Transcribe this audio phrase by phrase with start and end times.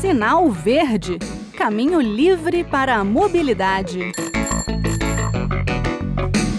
[0.00, 1.18] Sinal Verde
[1.58, 4.12] Caminho livre para a mobilidade.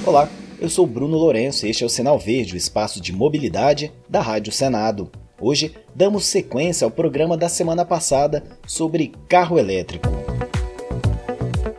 [0.05, 0.29] Olá,
[0.59, 4.19] eu sou Bruno Lourenço e este é o Sinal Verde, o espaço de mobilidade da
[4.19, 5.09] Rádio Senado.
[5.39, 10.05] Hoje damos sequência ao programa da semana passada sobre carro elétrico.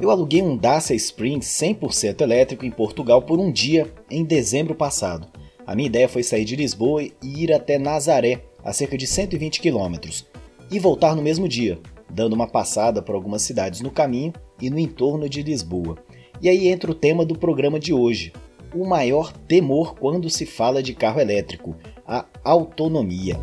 [0.01, 5.29] Eu aluguei um Dacia Spring 100% elétrico em Portugal por um dia em dezembro passado.
[5.67, 9.61] A minha ideia foi sair de Lisboa e ir até Nazaré, a cerca de 120
[9.61, 10.27] quilômetros,
[10.71, 11.79] e voltar no mesmo dia,
[12.09, 15.97] dando uma passada por algumas cidades no caminho e no entorno de Lisboa.
[16.41, 18.33] E aí entra o tema do programa de hoje:
[18.75, 23.39] o maior temor quando se fala de carro elétrico, a autonomia.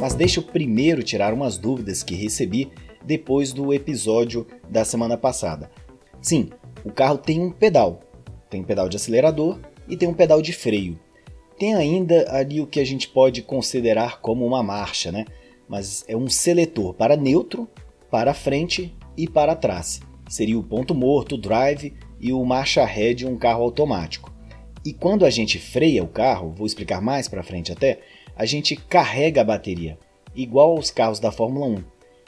[0.00, 2.70] Mas deixa eu primeiro tirar umas dúvidas que recebi
[3.04, 5.70] depois do episódio da semana passada.
[6.20, 6.50] Sim,
[6.84, 8.00] o carro tem um pedal.
[8.50, 10.98] Tem um pedal de acelerador e tem um pedal de freio.
[11.58, 15.24] Tem ainda ali o que a gente pode considerar como uma marcha, né?
[15.68, 17.68] Mas é um seletor para neutro,
[18.10, 20.00] para frente e para trás.
[20.28, 24.32] Seria o ponto morto, o drive e o marcha ré de um carro automático.
[24.84, 28.00] E quando a gente freia o carro, vou explicar mais para frente até,
[28.34, 29.98] a gente carrega a bateria,
[30.34, 31.84] igual aos carros da Fórmula 1.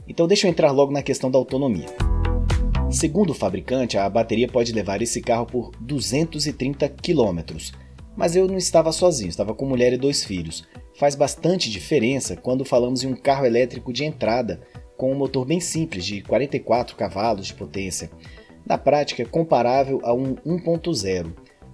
[0.07, 1.87] Então deixa eu entrar logo na questão da autonomia.
[2.91, 7.41] Segundo o fabricante, a bateria pode levar esse carro por 230 km.
[8.17, 10.65] Mas eu não estava sozinho, estava com mulher e dois filhos.
[10.97, 14.61] Faz bastante diferença quando falamos em um carro elétrico de entrada
[14.97, 18.11] com um motor bem simples de 44 cavalos de potência.
[18.65, 21.33] Na prática, é comparável a um 1.0,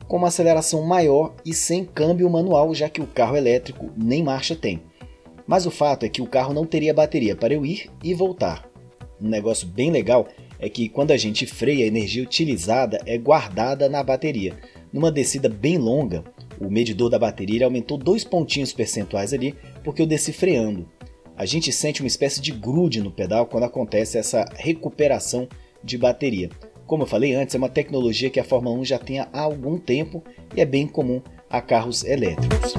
[0.08, 4.56] com uma aceleração maior e sem câmbio manual, já que o carro elétrico nem marcha
[4.56, 4.82] tem.
[5.46, 8.68] Mas o fato é que o carro não teria bateria para eu ir e voltar.
[9.20, 10.26] Um negócio bem legal
[10.58, 14.56] é que quando a gente freia, a energia utilizada é guardada na bateria.
[14.92, 16.24] Numa descida bem longa,
[16.60, 20.86] o medidor da bateria aumentou dois pontinhos percentuais ali porque eu desci freando.
[21.36, 25.48] A gente sente uma espécie de grude no pedal quando acontece essa recuperação
[25.82, 26.50] de bateria.
[26.86, 29.78] Como eu falei antes, é uma tecnologia que a Fórmula 1 já tem há algum
[29.78, 30.22] tempo
[30.54, 32.74] e é bem comum a carros elétricos.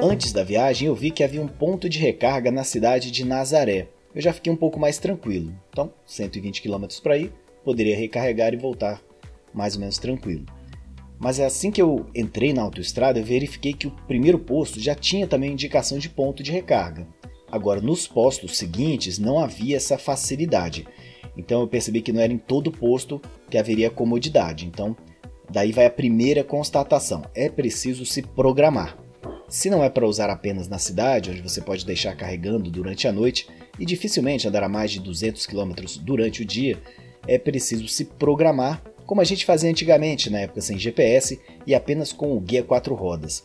[0.00, 3.88] Antes da viagem, eu vi que havia um ponto de recarga na cidade de Nazaré.
[4.14, 5.54] Eu já fiquei um pouco mais tranquilo.
[5.70, 7.32] Então, 120 km para ir,
[7.62, 9.02] poderia recarregar e voltar
[9.52, 10.46] mais ou menos tranquilo.
[11.22, 14.92] Mas é assim que eu entrei na autoestrada, eu verifiquei que o primeiro posto já
[14.92, 17.06] tinha também indicação de ponto de recarga.
[17.48, 20.84] Agora, nos postos seguintes não havia essa facilidade.
[21.36, 24.66] Então eu percebi que não era em todo posto que haveria comodidade.
[24.66, 24.96] Então,
[25.48, 28.98] daí vai a primeira constatação: é preciso se programar.
[29.48, 33.12] Se não é para usar apenas na cidade, onde você pode deixar carregando durante a
[33.12, 33.46] noite
[33.78, 36.82] e dificilmente andar a mais de 200 km durante o dia,
[37.28, 38.82] é preciso se programar,
[39.12, 42.94] como a gente fazia antigamente, na época sem GPS e apenas com o guia quatro
[42.94, 43.44] rodas.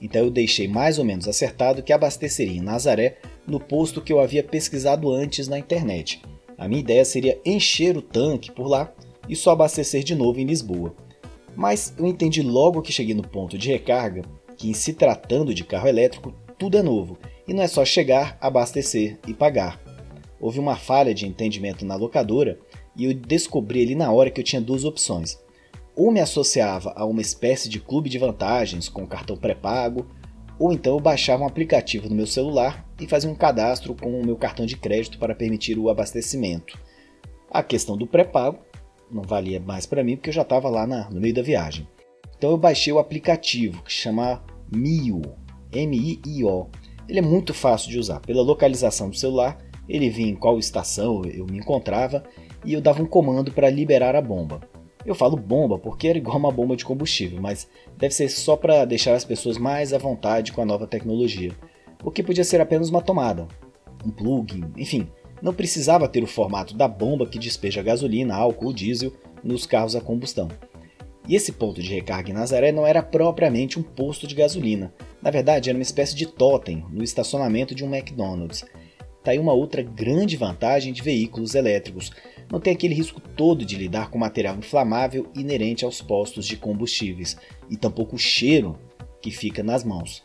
[0.00, 4.20] Então eu deixei mais ou menos acertado que abasteceria em Nazaré no posto que eu
[4.20, 6.22] havia pesquisado antes na internet.
[6.56, 8.90] A minha ideia seria encher o tanque por lá
[9.28, 10.96] e só abastecer de novo em Lisboa.
[11.54, 14.22] Mas eu entendi logo que cheguei no ponto de recarga
[14.56, 18.38] que, em se tratando de carro elétrico, tudo é novo e não é só chegar,
[18.40, 19.78] abastecer e pagar.
[20.40, 22.58] Houve uma falha de entendimento na locadora
[22.96, 25.38] e eu descobri ali na hora que eu tinha duas opções.
[25.94, 30.06] Ou me associava a uma espécie de clube de vantagens com cartão pré-pago,
[30.58, 34.24] ou então eu baixava um aplicativo no meu celular e fazia um cadastro com o
[34.24, 36.78] meu cartão de crédito para permitir o abastecimento.
[37.50, 38.58] A questão do pré-pago
[39.10, 41.86] não valia mais para mim porque eu já estava lá na, no meio da viagem.
[42.36, 44.42] Então eu baixei o aplicativo que chama
[44.74, 45.20] Mio,
[45.70, 46.68] M-I-I-O.
[47.08, 48.20] Ele é muito fácil de usar.
[48.20, 49.58] Pela localização do celular,
[49.88, 52.24] ele vinha em qual estação eu me encontrava
[52.64, 54.60] e eu dava um comando para liberar a bomba.
[55.04, 58.84] Eu falo bomba porque era igual uma bomba de combustível, mas deve ser só para
[58.84, 61.52] deixar as pessoas mais à vontade com a nova tecnologia.
[62.04, 63.48] O que podia ser apenas uma tomada,
[64.04, 65.08] um plug, enfim,
[65.40, 69.12] não precisava ter o formato da bomba que despeja gasolina, álcool ou diesel
[69.42, 70.48] nos carros a combustão.
[71.28, 74.92] E esse ponto de recarga em Nazaré não era propriamente um posto de gasolina.
[75.20, 78.64] Na verdade, era uma espécie de totem no estacionamento de um McDonald's.
[79.22, 82.10] Tá aí uma outra grande vantagem de veículos elétricos.
[82.50, 87.36] Não tem aquele risco todo de lidar com material inflamável inerente aos postos de combustíveis
[87.70, 88.78] e tampouco o cheiro
[89.20, 90.22] que fica nas mãos.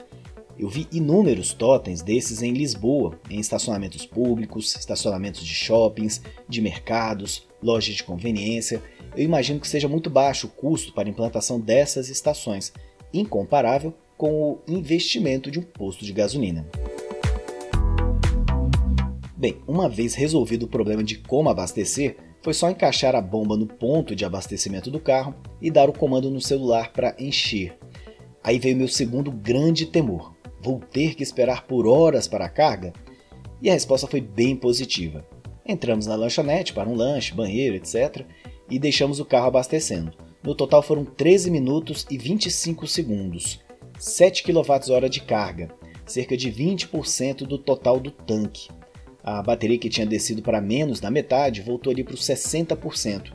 [0.57, 7.47] Eu vi inúmeros totens desses em Lisboa, em estacionamentos públicos, estacionamentos de shoppings, de mercados,
[7.61, 8.81] lojas de conveniência
[9.17, 12.71] eu imagino que seja muito baixo o custo para a implantação dessas estações,
[13.11, 16.67] incomparável com o investimento de um posto de gasolina.
[19.37, 23.67] Bem, uma vez resolvido o problema de como abastecer, foi só encaixar a bomba no
[23.67, 27.77] ponto de abastecimento do carro e dar o comando no celular para encher.
[28.43, 32.93] Aí veio meu segundo grande temor: Vou ter que esperar por horas para a carga?
[33.61, 35.23] E a resposta foi bem positiva.
[35.63, 38.25] Entramos na lanchonete para um lanche, banheiro, etc.
[38.67, 40.13] e deixamos o carro abastecendo.
[40.43, 43.59] No total foram 13 minutos e 25 segundos,
[43.99, 45.69] 7 kWh de carga,
[46.07, 48.69] cerca de 20% do total do tanque.
[49.29, 53.33] A bateria que tinha descido para menos da metade voltou ali para os 60%.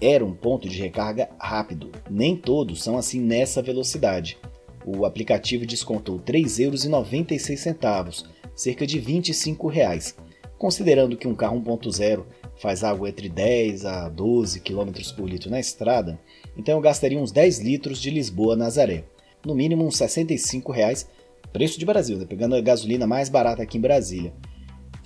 [0.00, 4.38] Era um ponto de recarga rápido, nem todos são assim nessa velocidade.
[4.86, 8.24] O aplicativo descontou R$ 3,96
[8.54, 10.14] cerca de 25 reais,
[10.56, 12.22] considerando que um carro 1.0
[12.62, 16.20] faz algo entre 10 a 12 km por litro na estrada,
[16.56, 19.02] então eu gastaria uns 10 litros de Lisboa a Nazaré,
[19.44, 21.08] no mínimo uns 65 reais,
[21.52, 22.26] preço de Brasil, né?
[22.26, 24.32] pegando a gasolina mais barata aqui em Brasília.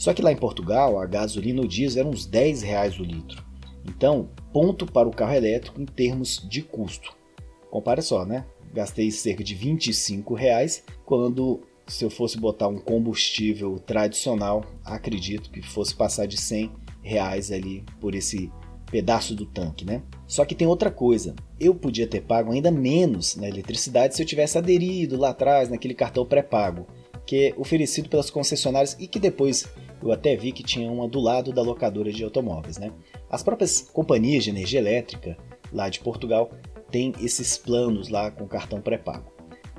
[0.00, 3.44] Só que lá em Portugal, a gasolina o diesel era uns 10 reais o litro.
[3.86, 7.14] Então, ponto para o carro elétrico em termos de custo.
[7.70, 8.46] Compare só, né?
[8.72, 15.60] Gastei cerca de 25 reais quando se eu fosse botar um combustível tradicional, acredito que
[15.60, 18.50] fosse passar de 100 reais ali por esse
[18.90, 20.02] pedaço do tanque, né?
[20.26, 21.34] Só que tem outra coisa.
[21.58, 25.92] Eu podia ter pago ainda menos na eletricidade se eu tivesse aderido lá atrás naquele
[25.92, 26.86] cartão pré-pago,
[27.26, 29.68] que é oferecido pelas concessionárias e que depois
[30.02, 32.92] eu até vi que tinha uma do lado da locadora de automóveis, né?
[33.28, 35.36] As próprias companhias de energia elétrica
[35.72, 36.50] lá de Portugal
[36.90, 39.32] têm esses planos lá com cartão pré-pago.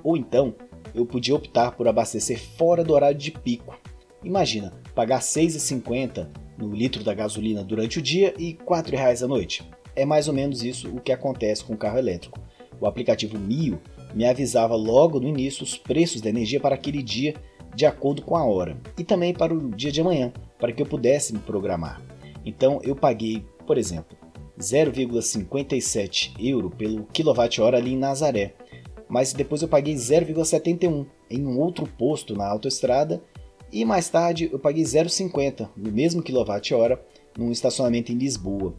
[0.04, 0.56] Ou então,
[0.94, 3.78] eu podia optar por abastecer fora do horário de pico.
[4.24, 6.28] Imagina, pagar R$ 6,50
[6.58, 9.64] no litro da gasolina durante o dia e R$ 4,00 à noite.
[9.96, 12.40] É mais ou menos isso o que acontece com o carro elétrico.
[12.80, 13.80] O aplicativo Mio
[14.14, 17.36] me avisava logo no início os preços da energia para aquele dia
[17.76, 20.86] de acordo com a hora e também para o dia de amanhã, para que eu
[20.86, 22.02] pudesse me programar.
[22.46, 24.18] Então eu paguei, por exemplo,
[24.60, 28.54] 0,57 euro pelo quilowatt-hora ali em Nazaré,
[29.10, 33.22] mas depois eu paguei 0,71 em um outro posto na autoestrada
[33.72, 37.02] e mais tarde eu paguei 0,50 no mesmo quilowatt-hora
[37.38, 38.76] num estacionamento em Lisboa,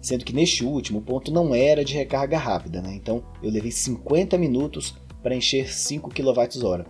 [0.00, 2.94] sendo que neste último ponto não era de recarga rápida, né?
[2.94, 6.84] então eu levei 50 minutos para encher 5 kWh,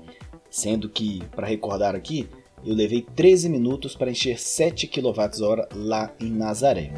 [0.57, 2.27] sendo que, para recordar aqui,
[2.65, 6.93] eu levei 13 minutos para encher 7 kWh lá em Nazaré.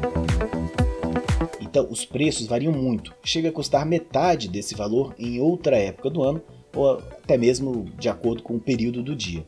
[1.59, 6.23] Então, os preços variam muito, chega a custar metade desse valor em outra época do
[6.23, 6.41] ano
[6.73, 9.45] ou até mesmo de acordo com o período do dia.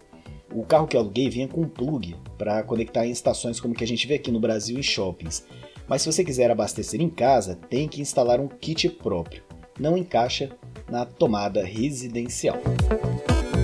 [0.54, 3.84] O carro que eu aluguei vinha com um plug para conectar em estações como que
[3.86, 5.46] a gente vê aqui no Brasil em shoppings.
[5.88, 9.42] Mas se você quiser abastecer em casa, tem que instalar um kit próprio.
[9.80, 10.50] Não encaixa
[10.90, 12.60] na tomada residencial.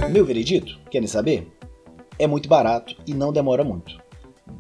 [0.10, 1.52] Meu veredito, querem saber?
[2.18, 4.02] É muito barato e não demora muito.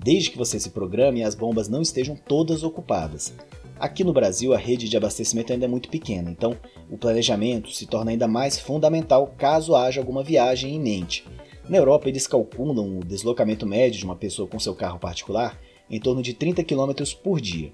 [0.03, 3.33] Desde que você se programe as bombas não estejam todas ocupadas.
[3.79, 6.57] Aqui no Brasil, a rede de abastecimento ainda é muito pequena, então
[6.91, 11.25] o planejamento se torna ainda mais fundamental caso haja alguma viagem em mente.
[11.69, 15.57] Na Europa, eles calculam o deslocamento médio de uma pessoa com seu carro particular
[15.89, 16.91] em torno de 30 km
[17.23, 17.71] por dia.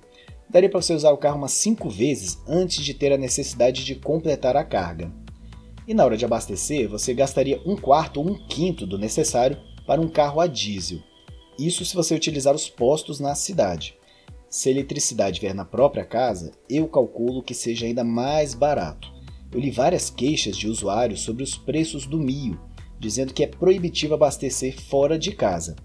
[0.47, 3.95] Daria para você usar o carro umas 5 vezes antes de ter a necessidade de
[3.95, 5.11] completar a carga.
[5.87, 9.99] E na hora de abastecer, você gastaria um quarto ou um quinto do necessário para
[9.99, 10.99] um carro a diesel.
[11.59, 13.95] Isso se você utilizar os postos na cidade.
[14.49, 19.11] Se a eletricidade vier na própria casa, eu calculo que seja ainda mais barato.
[19.51, 22.59] Eu li várias queixas de usuários sobre os preços do Mio,
[22.99, 25.75] dizendo que é proibitivo abastecer fora de casa.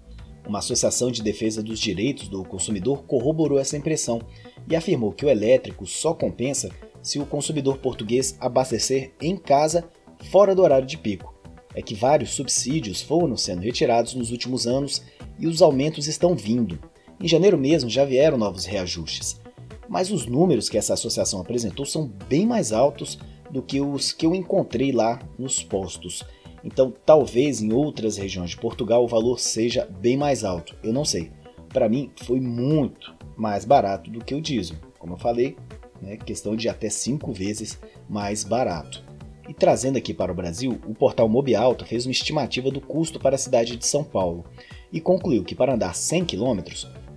[0.47, 4.21] Uma associação de defesa dos direitos do consumidor corroborou essa impressão
[4.67, 6.69] e afirmou que o elétrico só compensa
[7.01, 9.89] se o consumidor português abastecer em casa
[10.31, 11.33] fora do horário de pico.
[11.73, 15.03] É que vários subsídios foram sendo retirados nos últimos anos
[15.37, 16.79] e os aumentos estão vindo.
[17.21, 19.39] Em janeiro mesmo já vieram novos reajustes,
[19.87, 24.25] mas os números que essa associação apresentou são bem mais altos do que os que
[24.25, 26.23] eu encontrei lá nos postos.
[26.63, 31.05] Então, talvez em outras regiões de Portugal o valor seja bem mais alto, eu não
[31.05, 31.31] sei.
[31.69, 34.77] Para mim, foi muito mais barato do que o diesel.
[34.97, 35.55] Como eu falei,
[36.01, 37.79] né, questão de até 5 vezes
[38.09, 39.03] mais barato.
[39.47, 43.35] E trazendo aqui para o Brasil, o portal Mobialto fez uma estimativa do custo para
[43.35, 44.45] a cidade de São Paulo
[44.91, 46.59] e concluiu que para andar 100 km,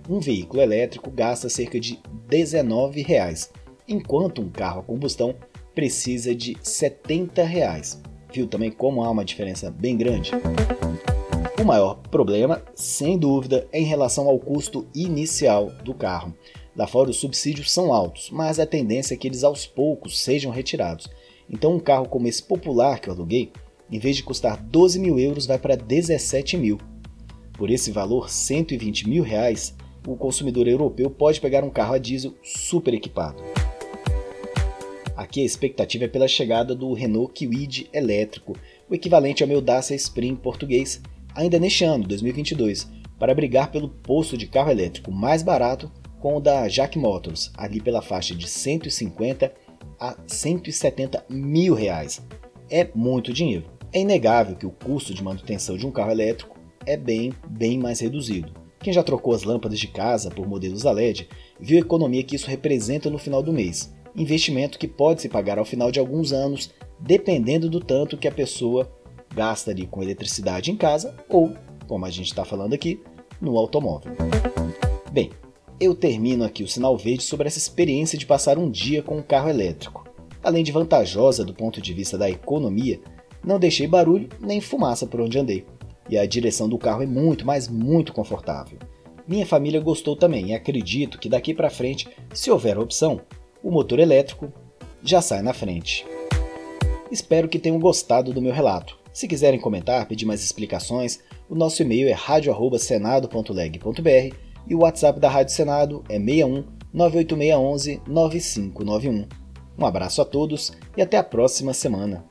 [0.09, 1.99] um veículo elétrico gasta cerca de
[2.29, 3.51] R$ reais,
[3.87, 5.35] enquanto um carro a combustão
[5.75, 8.01] precisa de 70 reais.
[8.31, 10.31] Viu também como há uma diferença bem grande?
[11.61, 16.33] O maior problema, sem dúvida, é em relação ao custo inicial do carro.
[16.75, 20.51] Lá fora os subsídios são altos, mas a tendência é que eles aos poucos sejam
[20.51, 21.07] retirados.
[21.49, 23.51] Então um carro como esse popular que eu aluguei,
[23.91, 26.79] em vez de custar 12 mil euros, vai para 17 mil.
[27.53, 29.75] Por esse valor, 120 mil reais,
[30.07, 33.41] o consumidor europeu pode pegar um carro a diesel super equipado.
[35.15, 38.57] Aqui a expectativa é pela chegada do Renault Kwid elétrico,
[38.89, 40.99] o equivalente ao meu Dacia Spring português,
[41.35, 42.89] ainda neste ano, 2022,
[43.19, 45.91] para brigar pelo posto de carro elétrico mais barato
[46.23, 49.53] com o da Jack Motors, ali pela faixa de 150
[49.99, 52.25] a 170 mil reais.
[52.69, 53.65] É muito dinheiro.
[53.91, 57.99] É inegável que o custo de manutenção de um carro elétrico é bem, bem mais
[57.99, 58.53] reduzido.
[58.79, 61.27] Quem já trocou as lâmpadas de casa por modelos a LED
[61.59, 63.93] viu a economia que isso representa no final do mês.
[64.15, 68.31] Investimento que pode se pagar ao final de alguns anos, dependendo do tanto que a
[68.31, 68.89] pessoa
[69.35, 71.53] gasta ali com eletricidade em casa ou,
[71.85, 73.03] como a gente está falando aqui,
[73.41, 74.13] no automóvel.
[75.11, 75.29] Bem,
[75.83, 79.21] eu termino aqui o sinal verde sobre essa experiência de passar um dia com um
[79.21, 80.09] carro elétrico.
[80.41, 83.01] Além de vantajosa do ponto de vista da economia,
[83.43, 85.65] não deixei barulho nem fumaça por onde andei.
[86.09, 88.79] E a direção do carro é muito, mas muito confortável.
[89.27, 93.19] Minha família gostou também e acredito que daqui para frente, se houver opção,
[93.61, 94.53] o motor elétrico
[95.01, 96.05] já sai na frente.
[97.11, 98.97] Espero que tenham gostado do meu relato.
[99.13, 105.29] Se quiserem comentar, pedir mais explicações, o nosso e-mail é radio@senado.leg.br e o WhatsApp da
[105.29, 109.27] Rádio Senado é 61 98611 9591.
[109.77, 112.23] Um abraço a todos e até a próxima semana.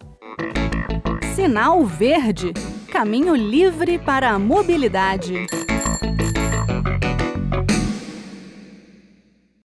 [1.34, 2.52] Sinal Verde
[2.92, 5.46] Caminho livre para a mobilidade.